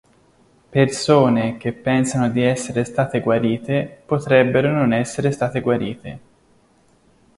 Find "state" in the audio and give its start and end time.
2.85-3.19, 5.29-5.61